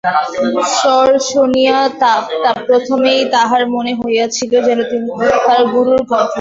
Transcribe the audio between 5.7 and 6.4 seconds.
গুরুর কণ্ঠস্বর।